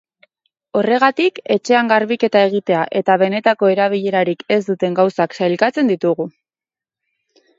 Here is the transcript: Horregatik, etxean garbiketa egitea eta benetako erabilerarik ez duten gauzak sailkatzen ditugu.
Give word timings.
Horregatik, 0.79 1.35
etxean 1.55 1.91
garbiketa 1.91 2.39
egitea 2.47 2.79
eta 3.01 3.17
benetako 3.23 3.69
erabilerarik 3.73 4.41
ez 4.57 4.59
duten 4.69 4.97
gauzak 5.01 5.39
sailkatzen 5.41 5.95
ditugu. 5.95 6.27